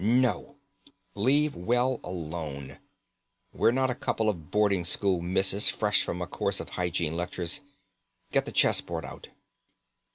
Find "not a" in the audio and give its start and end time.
3.69-3.93